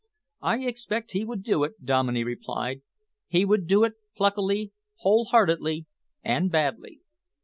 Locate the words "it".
1.63-1.85, 3.83-3.93